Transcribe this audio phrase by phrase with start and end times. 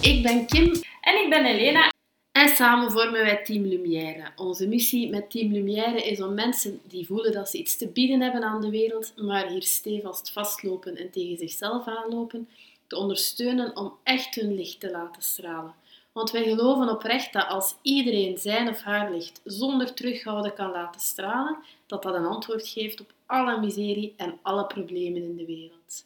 [0.00, 1.92] Ik ben Kim En ik ben Elena.
[2.32, 4.32] en samen vormen wij Team Lumière.
[4.36, 8.20] Onze missie met Team Lumière is om mensen die voelen dat ze iets te bieden
[8.20, 12.48] hebben aan de wereld, maar hier stevast vastlopen en tegen zichzelf aanlopen,
[12.86, 15.74] te ondersteunen om echt hun licht te laten stralen.
[16.12, 21.00] Want wij geloven oprecht dat als iedereen zijn of haar licht zonder terughouden kan laten
[21.00, 26.04] stralen, dat dat een antwoord geeft op alle miserie en alle problemen in de wereld.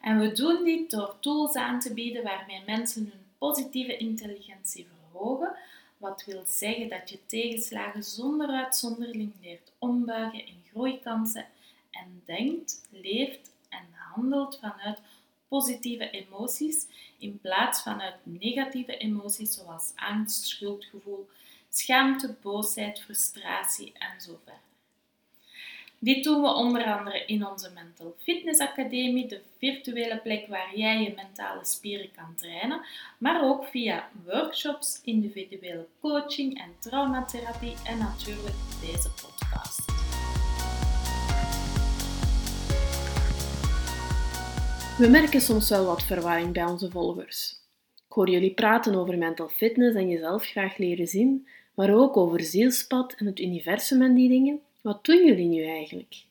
[0.00, 5.56] En we doen dit door tools aan te bieden waarmee mensen hun positieve intelligentie verhogen.
[5.98, 11.46] Wat wil zeggen dat je tegenslagen zonder uitzondering leert ombuigen in groeikansen
[11.90, 15.00] en denkt, leeft en handelt vanuit
[15.48, 16.86] positieve emoties
[17.18, 21.28] in plaats van uit negatieve emoties zoals angst, schuldgevoel,
[21.68, 24.40] schaamte, boosheid, frustratie en zo.
[26.00, 31.02] Dit doen we onder andere in onze Mental Fitness Academie, de virtuele plek waar jij
[31.02, 32.80] je mentale spieren kan trainen,
[33.18, 39.84] maar ook via workshops, individuele coaching en traumatherapie en natuurlijk deze podcast.
[44.98, 47.56] We merken soms wel wat verwarring bij onze volgers.
[48.08, 52.40] Ik hoor jullie praten over mental fitness en jezelf graag leren zien, maar ook over
[52.40, 54.60] zielspad en het universum en die dingen.
[54.82, 56.24] Wat doen jullie nu eigenlijk?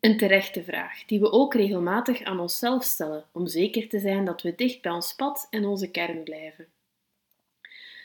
[0.00, 4.42] Een terechte vraag die we ook regelmatig aan onszelf stellen om zeker te zijn dat
[4.42, 6.66] we dicht bij ons pad en onze kern blijven.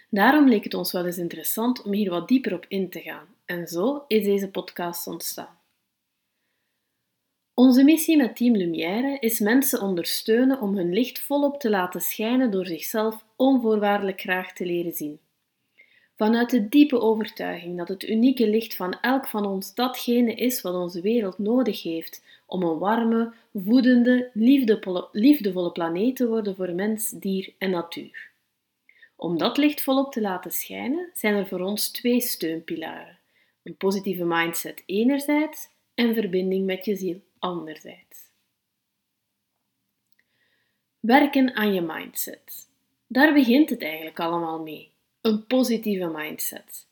[0.09, 3.27] Daarom leek het ons wel eens interessant om hier wat dieper op in te gaan
[3.45, 5.59] en zo is deze podcast ontstaan.
[7.53, 12.51] Onze missie met Team Lumière is mensen ondersteunen om hun licht volop te laten schijnen
[12.51, 15.19] door zichzelf onvoorwaardelijk graag te leren zien.
[16.17, 20.73] Vanuit de diepe overtuiging dat het unieke licht van elk van ons datgene is wat
[20.73, 24.29] onze wereld nodig heeft om een warme, voedende,
[25.11, 28.29] liefdevolle planeet te worden voor mens, dier en natuur.
[29.15, 33.17] Om dat licht volop te laten schijnen, zijn er voor ons twee steunpilaren:
[33.63, 38.19] een positieve mindset enerzijds en verbinding met je ziel anderzijds.
[40.99, 42.69] Werken aan je mindset.
[43.07, 44.95] Daar begint het eigenlijk allemaal mee.
[45.27, 46.87] Een positieve mindset.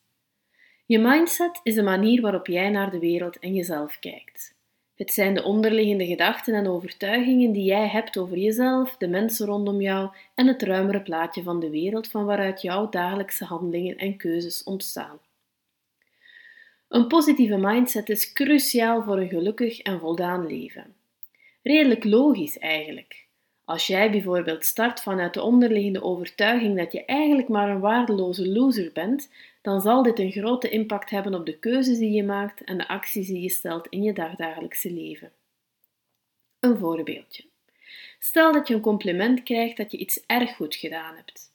[0.85, 4.56] Je mindset is de manier waarop jij naar de wereld en jezelf kijkt.
[4.96, 9.81] Het zijn de onderliggende gedachten en overtuigingen die jij hebt over jezelf, de mensen rondom
[9.81, 14.63] jou en het ruimere plaatje van de wereld van waaruit jouw dagelijkse handelingen en keuzes
[14.63, 15.19] ontstaan.
[16.88, 20.96] Een positieve mindset is cruciaal voor een gelukkig en voldaan leven.
[21.63, 23.24] Redelijk logisch eigenlijk.
[23.65, 28.91] Als jij bijvoorbeeld start vanuit de onderliggende overtuiging dat je eigenlijk maar een waardeloze loser
[28.93, 29.31] bent,
[29.61, 32.87] dan zal dit een grote impact hebben op de keuzes die je maakt en de
[32.87, 35.31] acties die je stelt in je dagdagelijkse leven.
[36.59, 37.43] Een voorbeeldje.
[38.19, 41.53] Stel dat je een compliment krijgt dat je iets erg goed gedaan hebt.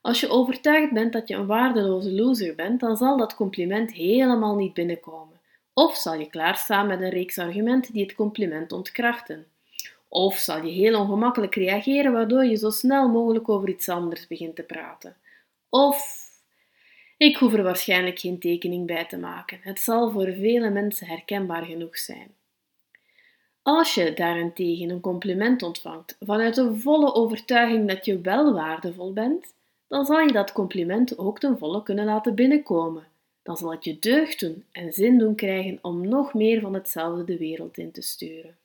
[0.00, 4.56] Als je overtuigd bent dat je een waardeloze loser bent, dan zal dat compliment helemaal
[4.56, 5.40] niet binnenkomen.
[5.74, 9.46] Of zal je klaarstaan met een reeks argumenten die het compliment ontkrachten.
[10.08, 14.56] Of zal je heel ongemakkelijk reageren, waardoor je zo snel mogelijk over iets anders begint
[14.56, 15.16] te praten.
[15.68, 16.26] Of
[17.16, 19.58] ik hoef er waarschijnlijk geen tekening bij te maken.
[19.62, 22.30] Het zal voor vele mensen herkenbaar genoeg zijn.
[23.62, 29.54] Als je daarentegen een compliment ontvangt vanuit de volle overtuiging dat je wel waardevol bent,
[29.88, 33.06] dan zal je dat compliment ook ten volle kunnen laten binnenkomen.
[33.42, 37.24] Dan zal het je deugd doen en zin doen krijgen om nog meer van hetzelfde
[37.24, 38.56] de wereld in te sturen.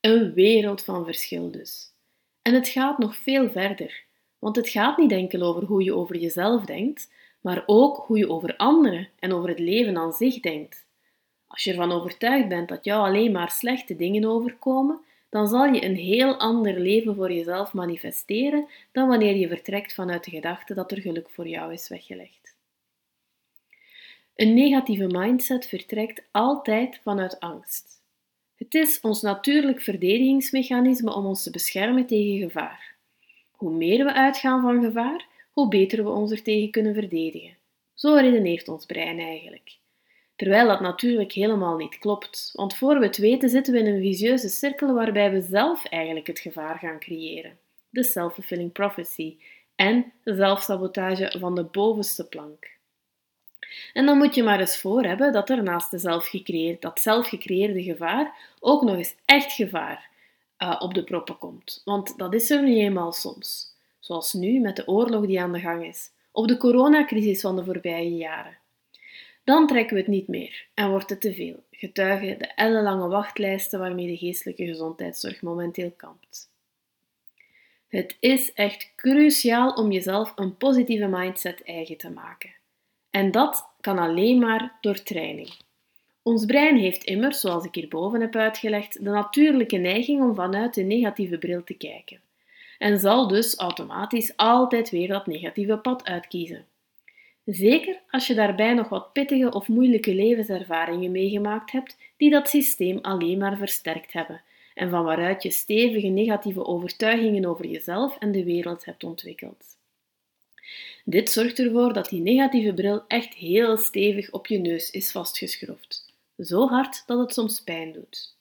[0.00, 1.94] Een wereld van verschil dus.
[2.42, 4.04] En het gaat nog veel verder,
[4.38, 8.28] want het gaat niet enkel over hoe je over jezelf denkt, maar ook hoe je
[8.28, 10.86] over anderen en over het leven aan zich denkt.
[11.46, 15.84] Als je ervan overtuigd bent dat jou alleen maar slechte dingen overkomen, dan zal je
[15.84, 20.90] een heel ander leven voor jezelf manifesteren dan wanneer je vertrekt vanuit de gedachte dat
[20.90, 22.56] er geluk voor jou is weggelegd.
[24.34, 27.99] Een negatieve mindset vertrekt altijd vanuit angst.
[28.60, 32.94] Het is ons natuurlijk verdedigingsmechanisme om ons te beschermen tegen gevaar.
[33.50, 37.56] Hoe meer we uitgaan van gevaar, hoe beter we ons er tegen kunnen verdedigen.
[37.94, 39.78] Zo redeneert ons brein eigenlijk.
[40.36, 44.00] Terwijl dat natuurlijk helemaal niet klopt, want voor we het weten zitten we in een
[44.00, 47.58] visieuze cirkel waarbij we zelf eigenlijk het gevaar gaan creëren.
[47.90, 49.36] De self-fulfilling prophecy
[49.74, 52.78] en zelfsabotage van de bovenste plank.
[53.92, 58.54] En dan moet je maar eens voor hebben dat er naast de dat zelfgecreëerde gevaar
[58.60, 60.10] ook nog eens echt gevaar
[60.58, 61.82] uh, op de proppen komt.
[61.84, 63.74] Want dat is er nu eenmaal soms.
[63.98, 67.64] Zoals nu met de oorlog die aan de gang is, of de coronacrisis van de
[67.64, 68.58] voorbije jaren.
[69.44, 73.78] Dan trekken we het niet meer en wordt het te veel, getuigen de ellenlange wachtlijsten
[73.78, 76.48] waarmee de geestelijke gezondheidszorg momenteel kampt.
[77.88, 82.50] Het is echt cruciaal om jezelf een positieve mindset eigen te maken.
[83.10, 85.50] En dat kan alleen maar door training.
[86.22, 90.82] Ons brein heeft immers, zoals ik hierboven heb uitgelegd, de natuurlijke neiging om vanuit de
[90.82, 92.20] negatieve bril te kijken.
[92.78, 96.66] En zal dus automatisch altijd weer dat negatieve pad uitkiezen.
[97.44, 102.98] Zeker als je daarbij nog wat pittige of moeilijke levenservaringen meegemaakt hebt die dat systeem
[103.02, 104.42] alleen maar versterkt hebben
[104.74, 109.78] en van waaruit je stevige negatieve overtuigingen over jezelf en de wereld hebt ontwikkeld.
[111.04, 116.14] Dit zorgt ervoor dat die negatieve bril echt heel stevig op je neus is vastgeschroefd.
[116.38, 118.38] Zo hard dat het soms pijn doet.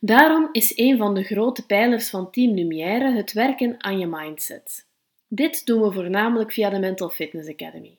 [0.00, 4.86] Daarom is een van de grote pijlers van Team Lumière het werken aan je mindset.
[5.28, 7.98] Dit doen we voornamelijk via de Mental Fitness Academy.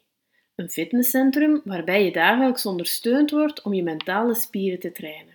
[0.56, 5.35] Een fitnesscentrum waarbij je dagelijks ondersteund wordt om je mentale spieren te trainen.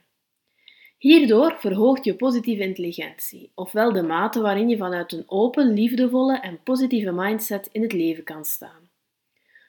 [1.00, 6.62] Hierdoor verhoogt je positieve intelligentie, ofwel de mate waarin je vanuit een open, liefdevolle en
[6.62, 8.88] positieve mindset in het leven kan staan.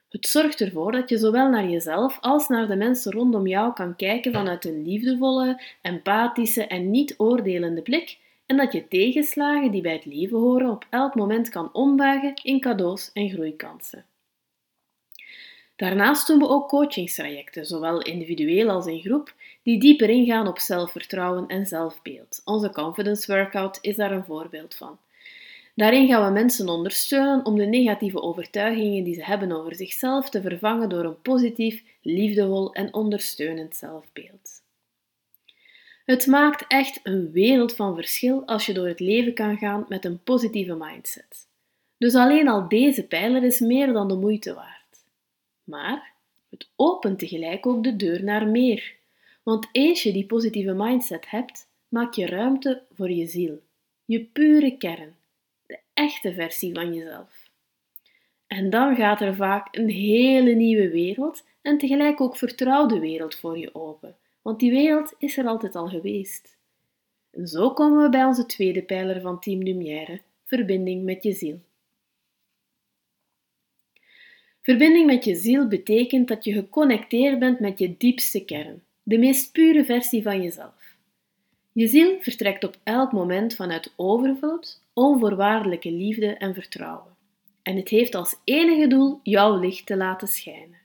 [0.10, 3.95] Het zorgt ervoor dat je zowel naar jezelf als naar de mensen rondom jou kan
[3.95, 9.94] kijken vanuit een liefdevolle, empathische en niet oordelende blik en dat je tegenslagen die bij
[9.94, 14.06] het leven horen op elk moment kan ombuigen in cadeaus en groeikansen.
[15.81, 19.33] Daarnaast doen we ook coachingstrajecten, zowel individueel als in groep,
[19.63, 22.42] die dieper ingaan op zelfvertrouwen en zelfbeeld.
[22.45, 24.98] Onze confidence workout is daar een voorbeeld van.
[25.75, 30.42] Daarin gaan we mensen ondersteunen om de negatieve overtuigingen die ze hebben over zichzelf te
[30.42, 34.62] vervangen door een positief, liefdevol en ondersteunend zelfbeeld.
[36.06, 40.06] Het maakt echt een wereld van verschil als je door het leven kan gaan met
[40.06, 41.48] een positieve mindset.
[41.98, 44.71] Dus alleen al deze pijler is meer dan de moeite waard.
[45.72, 46.14] Maar
[46.50, 48.96] het opent tegelijk ook de deur naar meer.
[49.44, 53.62] Want eens je die positieve mindset hebt, maak je ruimte voor je ziel,
[54.06, 55.16] je pure kern,
[55.66, 57.50] de echte versie van jezelf.
[58.48, 63.58] En dan gaat er vaak een hele nieuwe wereld en tegelijk ook vertrouwde wereld voor
[63.58, 66.58] je open, want die wereld is er altijd al geweest.
[67.32, 71.60] En zo komen we bij onze tweede pijler van Team Lumière, verbinding met je ziel.
[74.62, 79.52] Verbinding met je ziel betekent dat je geconnecteerd bent met je diepste kern, de meest
[79.52, 80.96] pure versie van jezelf.
[81.72, 87.16] Je ziel vertrekt op elk moment vanuit overvloed, onvoorwaardelijke liefde en vertrouwen.
[87.62, 90.80] En het heeft als enige doel jouw licht te laten schijnen.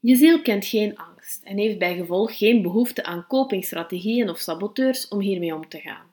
[0.00, 5.08] Je ziel kent geen angst en heeft bij gevolg geen behoefte aan copingstrategieën of saboteurs
[5.08, 6.06] om hiermee om te gaan.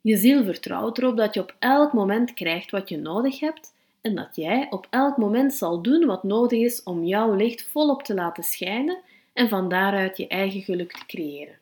[0.00, 3.76] Je ziel vertrouwt erop dat je op elk moment krijgt wat je nodig hebt
[4.14, 8.14] dat jij op elk moment zal doen wat nodig is om jouw licht volop te
[8.14, 8.98] laten schijnen
[9.32, 11.58] en van daaruit je eigen geluk te creëren.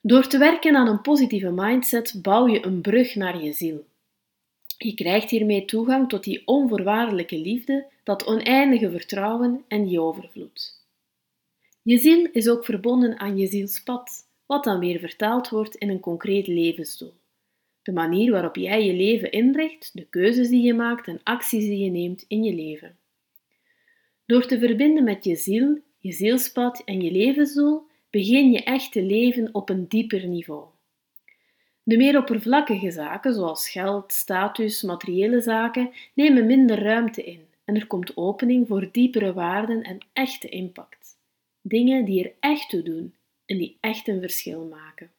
[0.00, 3.84] Door te werken aan een positieve mindset bouw je een brug naar je ziel.
[4.78, 10.82] Je krijgt hiermee toegang tot die onvoorwaardelijke liefde, dat oneindige vertrouwen en die overvloed.
[11.82, 16.00] Je ziel is ook verbonden aan je zielspad, wat dan weer vertaald wordt in een
[16.00, 17.12] concreet levensdoel.
[17.84, 21.78] De manier waarop jij je leven inricht, de keuzes die je maakt en acties die
[21.78, 22.96] je neemt in je leven.
[24.26, 29.02] Door te verbinden met je ziel, je zielspad en je levensdoel, begin je echt te
[29.02, 30.66] leven op een dieper niveau.
[31.82, 37.86] De meer oppervlakkige zaken, zoals geld, status, materiële zaken, nemen minder ruimte in en er
[37.86, 41.18] komt opening voor diepere waarden en echte impact.
[41.60, 43.14] Dingen die er echt toe doen
[43.46, 45.10] en die echt een verschil maken.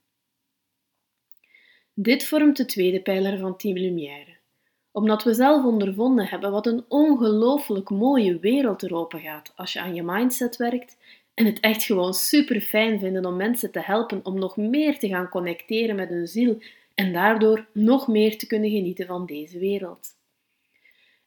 [1.98, 4.38] Dit vormt de tweede pijler van Team Lumière.
[4.92, 9.82] Omdat we zelf ondervonden hebben wat een ongelooflijk mooie wereld er open gaat als je
[9.82, 10.98] aan je mindset werkt
[11.34, 15.08] en het echt gewoon super fijn vinden om mensen te helpen om nog meer te
[15.08, 16.62] gaan connecteren met hun ziel
[16.96, 20.08] en daardoor nog meer te kunnen genieten van deze wereld.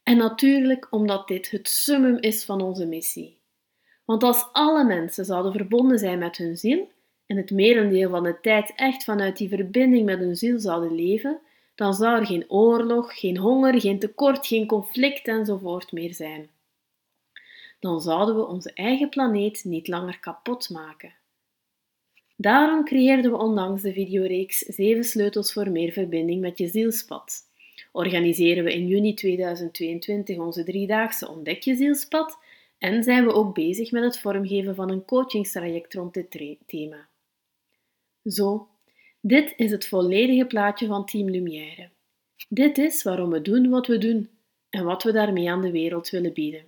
[0.03, 3.39] En natuurlijk omdat dit het summum is van onze missie.
[4.05, 6.89] Want als alle mensen zouden verbonden zijn met hun ziel,
[7.29, 11.41] en het merendeel van de tijd echt vanuit die verbinding met hun ziel zouden leven,
[11.75, 16.49] dan zou er geen oorlog, geen honger, geen tekort, geen conflict enzovoort meer zijn.
[17.81, 21.13] Dan zouden we onze eigen planeet niet langer kapot maken.
[22.37, 27.47] Daarom creëerden we onlangs de videoreeks 7 sleutels voor meer verbinding met je zielspad.
[27.93, 32.39] Organiseren we in juni 2022 onze driedaagse Ontdek je zielspad
[32.79, 37.09] en zijn we ook bezig met het vormgeven van een coachingstraject rond dit thema.
[38.29, 38.69] Zo,
[39.21, 41.91] dit is het volledige plaatje van Team Lumière.
[42.49, 44.31] Dit is waarom we doen wat we doen
[44.71, 46.65] en wat we daarmee aan de wereld willen bieden.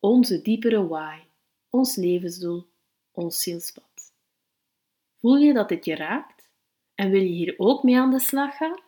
[0.00, 1.18] Onze diepere why,
[1.70, 2.66] ons levensdoel,
[3.12, 4.12] ons zielspad.
[5.18, 6.48] Voel je dat dit je raakt?
[6.94, 8.80] En wil je hier ook mee aan de slag gaan?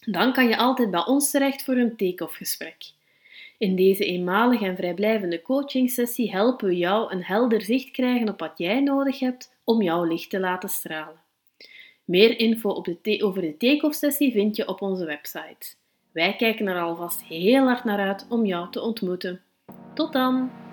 [0.00, 2.92] Dan kan je altijd bij ons terecht voor een take-off gesprek.
[3.58, 8.58] In deze eenmalige en vrijblijvende coachingsessie helpen we jou een helder zicht krijgen op wat
[8.58, 11.23] jij nodig hebt om jouw licht te laten stralen.
[12.04, 15.74] Meer info op de over de take-off sessie vind je op onze website.
[16.12, 19.40] Wij kijken er alvast heel hard naar uit om jou te ontmoeten.
[19.94, 20.63] Tot dan!